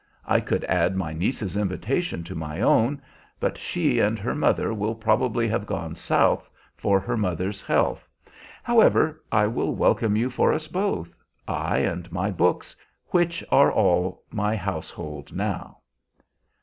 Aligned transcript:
I 0.25 0.39
could 0.39 0.63
add 0.63 0.95
my 0.95 1.13
niece's 1.13 1.55
invitation 1.55 2.23
to 2.23 2.33
my 2.33 2.59
own, 2.59 2.99
but 3.39 3.55
she 3.55 3.99
and 3.99 4.17
her 4.17 4.33
mother 4.33 4.73
will 4.73 4.95
probably 4.95 5.47
have 5.49 5.67
gone 5.67 5.93
South 5.93 6.49
for 6.75 6.99
her 6.99 7.15
mother's 7.15 7.61
health. 7.61 8.09
However, 8.63 9.21
I 9.31 9.45
will 9.45 9.75
welcome 9.75 10.15
you 10.15 10.31
for 10.31 10.53
us 10.53 10.67
both, 10.67 11.13
I 11.47 11.77
and 11.81 12.11
my 12.11 12.31
books, 12.31 12.75
which 13.09 13.43
are 13.51 13.71
all 13.71 14.23
my 14.31 14.55
household 14.55 15.35
now." 15.35 15.81